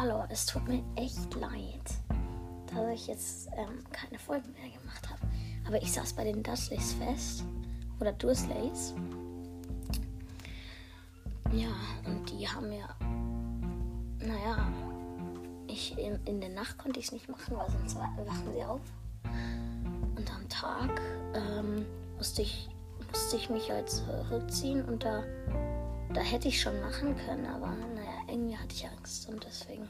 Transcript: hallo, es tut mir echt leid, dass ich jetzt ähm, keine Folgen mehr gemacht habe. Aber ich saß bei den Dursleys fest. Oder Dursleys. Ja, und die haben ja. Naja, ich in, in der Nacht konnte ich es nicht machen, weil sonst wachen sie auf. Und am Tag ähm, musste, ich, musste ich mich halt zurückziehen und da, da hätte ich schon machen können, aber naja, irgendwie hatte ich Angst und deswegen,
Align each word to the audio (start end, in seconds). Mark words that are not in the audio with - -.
hallo, 0.00 0.22
es 0.28 0.46
tut 0.46 0.66
mir 0.68 0.82
echt 0.94 1.34
leid, 1.34 1.82
dass 2.66 2.94
ich 2.94 3.08
jetzt 3.08 3.48
ähm, 3.56 3.82
keine 3.90 4.18
Folgen 4.18 4.52
mehr 4.52 4.70
gemacht 4.70 5.08
habe. 5.10 5.20
Aber 5.66 5.82
ich 5.82 5.92
saß 5.92 6.12
bei 6.12 6.22
den 6.22 6.42
Dursleys 6.42 6.94
fest. 6.94 7.44
Oder 7.98 8.12
Dursleys. 8.12 8.94
Ja, 11.52 11.74
und 12.06 12.30
die 12.30 12.48
haben 12.48 12.70
ja. 12.72 12.88
Naja, 14.20 14.70
ich 15.66 15.98
in, 15.98 16.20
in 16.26 16.40
der 16.40 16.50
Nacht 16.50 16.78
konnte 16.78 17.00
ich 17.00 17.06
es 17.06 17.12
nicht 17.12 17.28
machen, 17.28 17.56
weil 17.56 17.68
sonst 17.68 17.96
wachen 17.96 18.54
sie 18.54 18.64
auf. 18.64 18.80
Und 20.14 20.32
am 20.32 20.48
Tag 20.48 21.00
ähm, 21.34 21.84
musste, 22.16 22.42
ich, 22.42 22.68
musste 23.08 23.36
ich 23.36 23.50
mich 23.50 23.68
halt 23.68 23.90
zurückziehen 23.90 24.84
und 24.84 25.02
da, 25.02 25.24
da 26.12 26.20
hätte 26.20 26.48
ich 26.48 26.60
schon 26.60 26.80
machen 26.80 27.16
können, 27.26 27.46
aber 27.46 27.68
naja, 27.94 28.22
irgendwie 28.28 28.56
hatte 28.56 28.74
ich 28.74 28.88
Angst 28.88 29.28
und 29.28 29.44
deswegen, 29.44 29.88